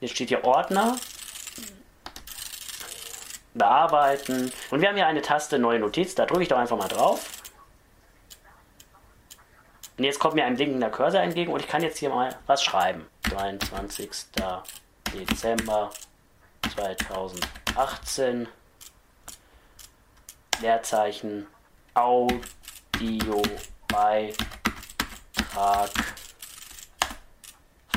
Jetzt 0.00 0.14
steht 0.14 0.28
hier 0.28 0.44
Ordner, 0.44 0.96
bearbeiten 3.54 4.52
und 4.70 4.80
wir 4.80 4.88
haben 4.88 4.96
hier 4.96 5.06
eine 5.06 5.22
Taste 5.22 5.58
neue 5.58 5.78
Notiz, 5.78 6.14
da 6.14 6.26
drücke 6.26 6.42
ich 6.42 6.48
doch 6.48 6.58
einfach 6.58 6.76
mal 6.76 6.88
drauf. 6.88 7.26
Und 9.96 10.04
jetzt 10.04 10.20
kommt 10.20 10.34
mir 10.34 10.44
ein 10.44 10.54
blinkender 10.54 10.90
Cursor 10.90 11.22
entgegen 11.22 11.52
und 11.52 11.58
ich 11.60 11.66
kann 11.66 11.82
jetzt 11.82 11.98
hier 11.98 12.10
mal 12.10 12.36
was 12.46 12.62
schreiben. 12.62 13.04
23. 13.24 14.08
Dezember 15.12 15.90
2018. 16.72 18.48
Leerzeichen 20.60 21.46
Audio 21.94 23.42
Beitrag 23.88 25.90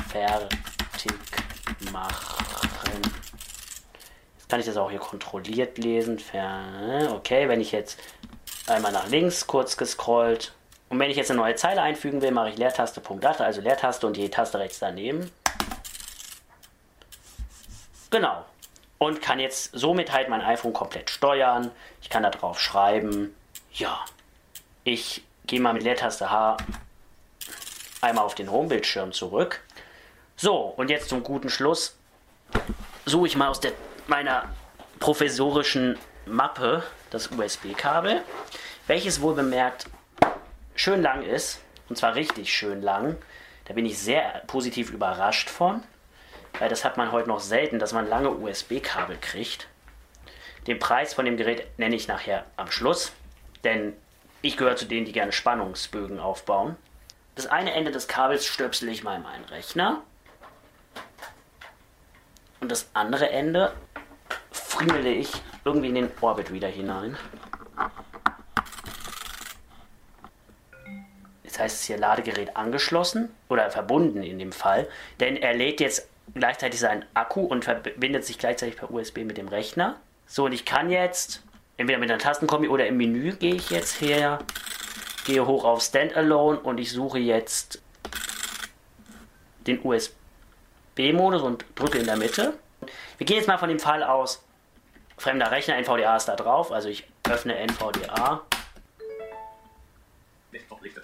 fertig 0.08 1.12
machen. 1.92 3.02
Jetzt 4.38 4.48
kann 4.48 4.60
ich 4.60 4.66
das 4.66 4.76
auch 4.76 4.90
hier 4.90 4.98
kontrolliert 4.98 5.78
lesen. 5.78 6.20
Okay, 7.10 7.48
wenn 7.48 7.60
ich 7.60 7.72
jetzt 7.72 7.98
einmal 8.66 8.92
nach 8.92 9.08
links 9.08 9.46
kurz 9.46 9.76
gescrollt 9.76 10.54
und 10.88 10.98
wenn 10.98 11.10
ich 11.10 11.16
jetzt 11.16 11.30
eine 11.30 11.40
neue 11.40 11.54
Zeile 11.54 11.80
einfügen 11.80 12.20
will, 12.20 12.32
mache 12.32 12.50
ich 12.50 12.58
Leertaste 12.58 13.00
Punkt 13.00 13.24
also 13.24 13.60
Leertaste 13.60 14.06
und 14.06 14.16
die 14.16 14.28
Taste 14.28 14.58
rechts 14.58 14.78
daneben. 14.78 15.30
Genau. 18.10 18.44
Und 18.98 19.22
kann 19.22 19.40
jetzt 19.40 19.70
somit 19.72 20.12
halt 20.12 20.28
mein 20.28 20.42
iPhone 20.42 20.74
komplett 20.74 21.10
steuern. 21.10 21.70
Ich 22.02 22.10
kann 22.10 22.22
da 22.22 22.30
drauf 22.30 22.60
schreiben. 22.60 23.34
Ja. 23.72 24.04
Ich 24.84 25.24
gehe 25.46 25.60
mal 25.60 25.72
mit 25.72 25.82
Leertaste 25.82 26.30
H 26.30 26.56
einmal 28.00 28.24
auf 28.24 28.34
den 28.34 28.50
Homebildschirm 28.50 29.12
zurück. 29.12 29.60
So, 30.36 30.56
und 30.56 30.90
jetzt 30.90 31.08
zum 31.08 31.22
guten 31.22 31.48
Schluss 31.48 31.96
suche 33.04 33.26
ich 33.26 33.36
mal 33.36 33.48
aus 33.48 33.60
der, 33.60 33.72
meiner 34.06 34.48
professorischen 34.98 35.98
Mappe 36.26 36.82
das 37.10 37.28
USB-Kabel, 37.28 38.22
welches 38.86 39.20
wohl 39.20 39.34
bemerkt 39.34 39.86
schön 40.74 41.02
lang 41.02 41.22
ist. 41.22 41.60
Und 41.88 41.96
zwar 41.96 42.14
richtig 42.14 42.52
schön 42.52 42.82
lang. 42.82 43.16
Da 43.66 43.74
bin 43.74 43.86
ich 43.86 43.98
sehr 43.98 44.42
positiv 44.46 44.90
überrascht 44.90 45.50
von. 45.50 45.82
Weil 46.58 46.68
das 46.68 46.84
hat 46.84 46.96
man 46.96 47.12
heute 47.12 47.28
noch 47.28 47.40
selten, 47.40 47.78
dass 47.78 47.92
man 47.92 48.08
lange 48.08 48.30
USB-Kabel 48.30 49.18
kriegt. 49.20 49.68
Den 50.66 50.78
Preis 50.78 51.14
von 51.14 51.24
dem 51.24 51.36
Gerät 51.36 51.66
nenne 51.78 51.96
ich 51.96 52.08
nachher 52.08 52.44
am 52.56 52.70
Schluss. 52.70 53.12
Denn 53.64 53.94
ich 54.42 54.56
gehöre 54.56 54.76
zu 54.76 54.86
denen, 54.86 55.06
die 55.06 55.12
gerne 55.12 55.32
Spannungsbögen 55.32 56.18
aufbauen. 56.18 56.76
Das 57.36 57.46
eine 57.46 57.72
Ende 57.72 57.92
des 57.92 58.08
Kabels 58.08 58.44
stöpsel 58.44 58.88
ich 58.88 59.04
mal 59.04 59.16
in 59.16 59.22
meinen 59.22 59.44
Rechner. 59.46 60.02
Und 62.60 62.70
das 62.70 62.90
andere 62.92 63.30
Ende 63.30 63.72
friemele 64.50 65.10
ich 65.10 65.30
irgendwie 65.64 65.88
in 65.88 65.94
den 65.94 66.10
Orbit 66.20 66.52
wieder 66.52 66.68
hinein. 66.68 67.16
Jetzt 71.42 71.58
heißt 71.58 71.80
es 71.80 71.84
hier 71.84 71.98
Ladegerät 71.98 72.56
angeschlossen 72.56 73.34
oder 73.48 73.70
verbunden 73.70 74.22
in 74.22 74.38
dem 74.38 74.52
Fall, 74.52 74.88
denn 75.20 75.36
er 75.36 75.54
lädt 75.54 75.80
jetzt 75.80 76.08
gleichzeitig 76.34 76.80
seinen 76.80 77.04
Akku 77.14 77.42
und 77.42 77.64
verbindet 77.64 78.24
sich 78.24 78.38
gleichzeitig 78.38 78.76
per 78.76 78.90
USB 78.90 79.18
mit 79.18 79.36
dem 79.36 79.48
Rechner. 79.48 79.96
So, 80.26 80.46
und 80.46 80.52
ich 80.52 80.64
kann 80.64 80.90
jetzt 80.90 81.42
entweder 81.76 81.98
mit 81.98 82.10
einer 82.10 82.18
Tastenkombi 82.18 82.68
oder 82.68 82.86
im 82.86 82.96
Menü 82.96 83.32
gehe 83.36 83.54
ich 83.54 83.70
jetzt 83.70 84.00
her, 84.00 84.38
gehe 85.24 85.46
hoch 85.46 85.64
auf 85.64 85.82
Standalone 85.82 86.58
und 86.60 86.78
ich 86.78 86.92
suche 86.92 87.18
jetzt 87.18 87.82
den 89.66 89.80
USB-Modus 89.82 91.42
und 91.42 91.64
drücke 91.74 91.98
in 91.98 92.06
der 92.06 92.16
Mitte. 92.16 92.54
Wir 93.18 93.26
gehen 93.26 93.36
jetzt 93.36 93.46
mal 93.46 93.58
von 93.58 93.68
dem 93.68 93.78
Fall 93.78 94.02
aus, 94.02 94.44
fremder 95.16 95.50
Rechner, 95.50 95.76
NVDA 95.76 96.16
ist 96.16 96.26
da 96.26 96.36
drauf, 96.36 96.72
also 96.72 96.88
ich 96.88 97.06
öffne 97.28 97.56
NVDA. 97.56 98.42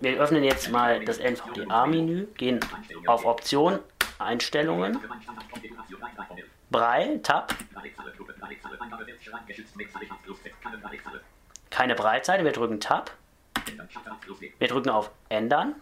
Wir 0.00 0.20
öffnen 0.20 0.44
jetzt 0.44 0.70
mal 0.70 1.04
das 1.04 1.18
NVDA-Menü, 1.18 2.26
gehen 2.36 2.60
auf 3.06 3.24
Option, 3.24 3.78
Einstellungen. 4.18 4.98
Brei, 6.70 7.18
Tab. 7.22 7.54
Keine 11.70 11.94
Breitseite, 11.94 12.44
wir 12.44 12.52
drücken 12.52 12.80
Tab. 12.80 13.10
Wir 14.58 14.68
drücken 14.68 14.90
auf 14.90 15.10
Ändern. 15.28 15.74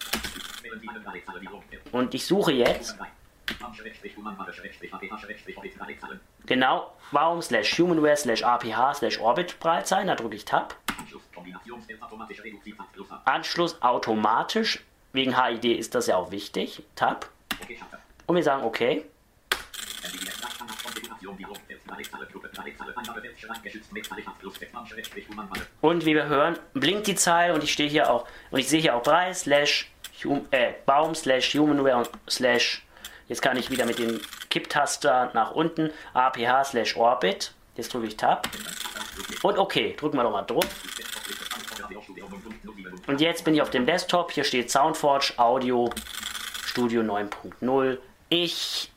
Und 1.93 2.15
ich 2.15 2.27
suche 2.27 2.53
jetzt 2.53 2.99
genau 6.47 6.93
warum 7.13 7.43
slash 7.43 7.79
humanware 7.79 8.17
slash 8.17 8.43
aph 8.43 8.95
slash 8.95 9.19
orbit 9.19 9.59
Breitseiten. 9.61 10.09
Da 10.09 10.15
drücke 10.15 10.37
ich 10.37 10.45
Tab. 10.45 10.77
Anschluss 13.25 13.81
automatisch. 13.83 14.85
Wegen 15.13 15.41
HID 15.43 15.65
ist 15.65 15.95
das 15.95 16.09
ja 16.09 16.17
auch 16.17 16.31
wichtig. 16.31 16.83
Tab. 16.95 17.31
Und 18.27 18.37
wir 18.37 18.43
sagen 18.43 18.65
OK. 18.65 19.05
Und 25.81 26.07
wie 26.07 26.15
wir 26.15 26.27
hören, 26.27 26.59
blinkt 26.75 27.07
die 27.07 27.15
Zeile 27.15 27.55
und 27.55 27.63
ich 27.65 27.73
stehe 27.73 27.89
hier 27.89 28.11
auch 28.11 28.27
und 28.51 28.59
ich 28.59 28.69
sehe 28.69 28.81
hier 28.81 28.95
auch 28.97 29.03
Preis 29.03 29.43
slash 29.43 29.91
äh, 30.51 30.73
Baum 30.85 31.15
slash 31.15 31.55
Humanware 31.55 32.09
slash 32.29 32.85
jetzt 33.29 33.43
kann 33.43 33.57
ich 33.57 33.71
wieder 33.71 33.87
mit 33.87 33.99
dem 33.99 34.21
Kipptaster 34.51 35.31
nach 35.35 35.53
unten 35.53 35.91
APH 36.15 36.65
slash 36.65 36.97
Orbit. 36.97 37.53
Jetzt 37.77 37.93
drücke 37.93 38.07
ich 38.07 38.17
Tab. 38.17 38.49
Und 39.43 39.59
okay, 39.59 39.95
drücken 39.99 40.17
wir 40.17 40.23
doch 40.23 40.31
mal 40.31 40.43
drauf. 40.43 40.65
Und 43.07 43.21
jetzt 43.21 43.45
bin 43.45 43.55
ich 43.55 43.63
auf 43.63 43.71
dem 43.71 43.87
Desktop. 43.87 44.33
Hier 44.33 44.45
steht 44.45 44.71
Soundforge 44.71 45.35
Audio 45.37 45.91
Studio 46.65 47.03
9.0. 47.03 47.99
Ich 48.29 48.91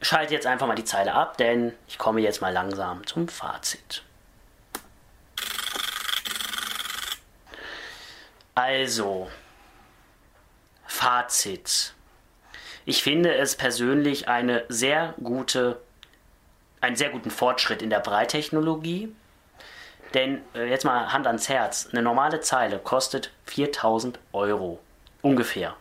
schalte 0.00 0.34
jetzt 0.34 0.46
einfach 0.46 0.66
mal 0.66 0.74
die 0.74 0.84
Zeile 0.84 1.14
ab, 1.14 1.36
denn 1.38 1.72
ich 1.88 1.98
komme 1.98 2.20
jetzt 2.20 2.40
mal 2.40 2.52
langsam 2.52 3.06
zum 3.06 3.28
Fazit. 3.28 4.02
Also, 8.54 9.30
Fazit. 10.86 11.92
Ich 12.86 13.02
finde 13.02 13.34
es 13.34 13.56
persönlich 13.56 14.28
eine 14.28 14.64
sehr 14.68 15.14
gute, 15.22 15.80
einen 16.80 16.96
sehr 16.96 17.10
guten 17.10 17.30
Fortschritt 17.30 17.82
in 17.82 17.90
der 17.90 18.00
Breittechnologie. 18.00 19.14
Denn 20.14 20.40
äh, 20.54 20.70
jetzt 20.70 20.84
mal 20.84 21.12
Hand 21.12 21.26
ans 21.26 21.48
Herz, 21.48 21.88
eine 21.92 22.00
normale 22.00 22.40
Zeile 22.40 22.78
kostet 22.78 23.32
4000 23.44 24.18
Euro 24.32 24.78
ungefähr. 25.20 25.76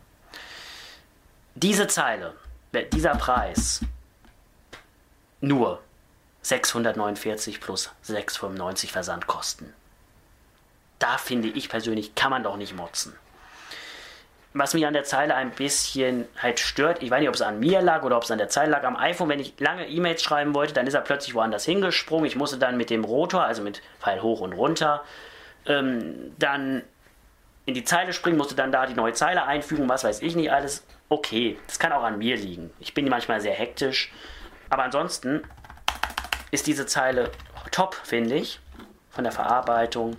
Diese 1.53 1.87
Zeile, 1.87 2.35
dieser 2.91 3.15
Preis, 3.15 3.81
nur 5.45 5.79
649 6.41 7.61
plus 7.61 7.91
695 8.01 8.91
Versandkosten. 8.91 9.73
Da 10.99 11.17
finde 11.17 11.49
ich 11.49 11.69
persönlich, 11.69 12.15
kann 12.15 12.31
man 12.31 12.43
doch 12.43 12.57
nicht 12.57 12.75
motzen. 12.75 13.15
Was 14.53 14.73
mich 14.73 14.87
an 14.87 14.93
der 14.93 15.03
Zeile 15.03 15.35
ein 15.35 15.51
bisschen 15.51 16.27
halt 16.41 16.59
stört, 16.59 17.03
ich 17.03 17.11
weiß 17.11 17.19
nicht, 17.19 17.27
ob 17.27 17.35
es 17.35 17.41
an 17.41 17.59
mir 17.59 17.81
lag 17.81 18.03
oder 18.03 18.15
ob 18.15 18.23
es 18.23 18.31
an 18.31 18.37
der 18.37 18.47
Zeile 18.47 18.71
lag, 18.71 18.83
am 18.83 18.95
iPhone, 18.95 19.27
wenn 19.27 19.39
ich 19.39 19.59
lange 19.59 19.87
E-Mails 19.87 20.23
schreiben 20.23 20.55
wollte, 20.55 20.73
dann 20.73 20.87
ist 20.87 20.93
er 20.93 21.01
plötzlich 21.01 21.35
woanders 21.35 21.65
hingesprungen. 21.65 22.25
Ich 22.25 22.37
musste 22.37 22.57
dann 22.57 22.77
mit 22.77 22.89
dem 22.89 23.03
Rotor, 23.03 23.43
also 23.43 23.61
mit 23.61 23.81
Pfeil 23.99 24.21
hoch 24.21 24.39
und 24.39 24.53
runter, 24.53 25.03
ähm, 25.65 26.31
dann 26.39 26.83
in 27.65 27.73
die 27.73 27.83
Zeile 27.83 28.13
springen, 28.13 28.37
musste 28.37 28.55
dann 28.55 28.71
da 28.71 28.85
die 28.85 28.93
neue 28.93 29.13
Zeile 29.13 29.45
einfügen, 29.45 29.89
was 29.89 30.03
weiß 30.03 30.21
ich 30.21 30.35
nicht 30.35 30.51
alles 30.51 30.85
okay. 31.09 31.57
Das 31.67 31.77
kann 31.77 31.91
auch 31.91 32.03
an 32.03 32.17
mir 32.19 32.37
liegen. 32.37 32.71
Ich 32.79 32.93
bin 32.93 33.09
manchmal 33.09 33.41
sehr 33.41 33.53
hektisch. 33.53 34.11
Aber 34.69 34.83
ansonsten 34.83 35.43
ist 36.51 36.67
diese 36.67 36.85
Zeile 36.85 37.31
top, 37.71 37.95
finde 37.95 38.35
ich, 38.35 38.59
von 39.09 39.23
der 39.23 39.33
Verarbeitung. 39.33 40.17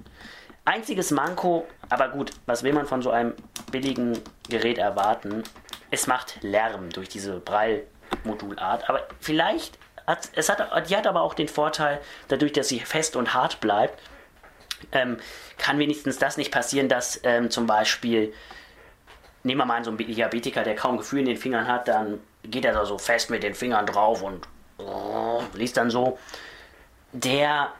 Einziges 0.64 1.10
Manko, 1.10 1.66
aber 1.88 2.08
gut, 2.08 2.32
was 2.46 2.62
will 2.62 2.72
man 2.72 2.86
von 2.86 3.02
so 3.02 3.10
einem 3.10 3.34
billigen 3.70 4.18
Gerät 4.48 4.78
erwarten? 4.78 5.44
Es 5.90 6.06
macht 6.06 6.42
Lärm 6.42 6.90
durch 6.90 7.08
diese 7.08 7.38
Braille-Modulart. 7.38 8.88
Aber 8.88 9.06
vielleicht 9.20 9.78
hat 10.06 10.30
es 10.34 10.46
die 10.88 10.96
hat 10.96 11.06
aber 11.06 11.22
auch 11.22 11.34
den 11.34 11.48
Vorteil, 11.48 12.00
dadurch, 12.28 12.52
dass 12.52 12.68
sie 12.68 12.80
fest 12.80 13.16
und 13.16 13.34
hart 13.34 13.60
bleibt, 13.60 14.00
ähm, 14.92 15.18
kann 15.58 15.78
wenigstens 15.78 16.18
das 16.18 16.36
nicht 16.36 16.52
passieren, 16.52 16.88
dass 16.88 17.20
ähm, 17.24 17.50
zum 17.50 17.66
Beispiel 17.66 18.32
nehmen 19.42 19.60
wir 19.60 19.64
mal 19.64 19.84
so 19.84 19.90
ein 19.90 19.96
Diabetiker, 19.96 20.64
der 20.64 20.74
kaum 20.74 20.98
Gefühl 20.98 21.20
in 21.20 21.26
den 21.26 21.36
Fingern 21.36 21.68
hat, 21.68 21.88
dann 21.88 22.20
geht 22.50 22.64
er 22.64 22.72
da 22.72 22.84
so 22.86 22.98
fest 22.98 23.30
mit 23.30 23.42
den 23.42 23.54
Fingern 23.54 23.86
drauf 23.86 24.22
und 24.22 24.46
oh, 24.78 25.42
liest 25.54 25.76
dann 25.76 25.90
so. 25.90 26.18
der 27.12 27.72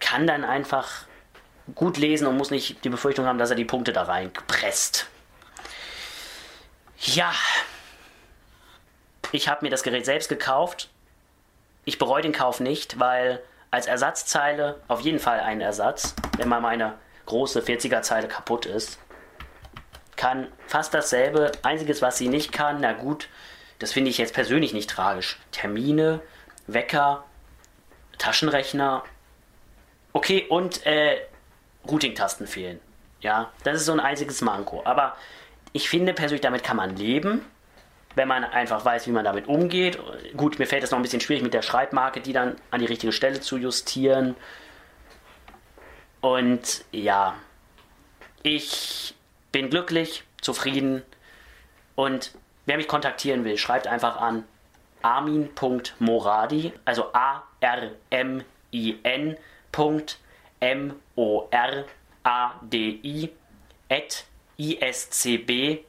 kann 0.00 0.26
dann 0.26 0.44
einfach 0.44 1.06
gut 1.74 1.96
lesen 1.96 2.26
und 2.26 2.36
muss 2.36 2.50
nicht 2.50 2.84
die 2.84 2.88
Befürchtung 2.88 3.26
haben, 3.26 3.38
dass 3.38 3.50
er 3.50 3.56
die 3.56 3.64
Punkte 3.64 3.92
da 3.92 4.04
reinpresst. 4.04 5.08
Ja, 6.98 7.32
ich 9.32 9.48
habe 9.48 9.64
mir 9.64 9.70
das 9.70 9.82
Gerät 9.82 10.04
selbst 10.04 10.28
gekauft. 10.28 10.90
Ich 11.84 11.98
bereue 11.98 12.22
den 12.22 12.32
Kauf 12.32 12.60
nicht, 12.60 13.00
weil 13.00 13.42
als 13.70 13.86
Ersatzzeile 13.86 14.80
auf 14.88 15.00
jeden 15.00 15.18
Fall 15.18 15.40
ein 15.40 15.60
Ersatz, 15.60 16.14
wenn 16.36 16.48
mal 16.48 16.60
meine 16.60 16.94
große 17.26 17.60
40er 17.60 18.02
Zeile 18.02 18.28
kaputt 18.28 18.66
ist. 18.66 18.98
Kann 20.16 20.48
fast 20.66 20.94
dasselbe. 20.94 21.52
Einziges, 21.62 22.02
was 22.02 22.18
sie 22.18 22.28
nicht 22.28 22.52
kann, 22.52 22.80
na 22.80 22.92
gut, 22.92 23.28
das 23.78 23.92
finde 23.92 24.10
ich 24.10 24.18
jetzt 24.18 24.34
persönlich 24.34 24.72
nicht 24.72 24.88
tragisch. 24.88 25.38
Termine, 25.52 26.20
Wecker, 26.66 27.24
Taschenrechner. 28.18 29.04
Okay, 30.12 30.46
und 30.48 30.86
äh, 30.86 31.20
Routing-Tasten 31.86 32.46
fehlen. 32.46 32.80
Ja, 33.20 33.52
das 33.64 33.76
ist 33.76 33.86
so 33.86 33.92
ein 33.92 34.00
einziges 34.00 34.40
Manko. 34.40 34.82
Aber 34.84 35.16
ich 35.72 35.88
finde 35.88 36.14
persönlich, 36.14 36.40
damit 36.40 36.64
kann 36.64 36.76
man 36.76 36.96
leben, 36.96 37.44
wenn 38.14 38.28
man 38.28 38.44
einfach 38.44 38.84
weiß, 38.84 39.06
wie 39.06 39.10
man 39.10 39.24
damit 39.24 39.46
umgeht. 39.46 39.98
Gut, 40.36 40.58
mir 40.58 40.66
fällt 40.66 40.84
es 40.84 40.90
noch 40.90 40.98
ein 40.98 41.02
bisschen 41.02 41.20
schwierig 41.20 41.42
mit 41.42 41.52
der 41.52 41.62
Schreibmarke, 41.62 42.20
die 42.20 42.32
dann 42.32 42.56
an 42.70 42.80
die 42.80 42.86
richtige 42.86 43.12
Stelle 43.12 43.40
zu 43.40 43.58
justieren. 43.58 44.36
Und 46.22 46.84
ja, 46.92 47.34
ich 48.42 49.15
bin 49.56 49.70
glücklich, 49.70 50.22
zufrieden 50.42 51.02
und 51.94 52.32
wer 52.66 52.76
mich 52.76 52.88
kontaktieren 52.88 53.46
will, 53.46 53.56
schreibt 53.56 53.86
einfach 53.86 54.20
an 54.20 54.44
armin.moradi, 55.00 56.74
also 56.84 57.10
A-R-M-I-N. 57.14 58.44
M-O-R-A-D-I 60.60 61.88
at 63.90 64.24
iscb.de. 64.58 65.84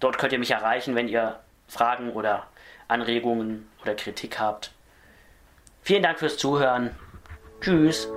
Dort 0.00 0.18
könnt 0.18 0.32
ihr 0.32 0.38
mich 0.38 0.50
erreichen, 0.50 0.94
wenn 0.94 1.08
ihr 1.08 1.38
Fragen 1.66 2.12
oder 2.12 2.46
Anregungen 2.88 3.68
oder 3.82 3.94
Kritik 3.94 4.38
habt. 4.38 4.72
Vielen 5.82 6.02
Dank 6.02 6.18
fürs 6.18 6.38
Zuhören. 6.38 6.94
Tschüss. 7.60 8.08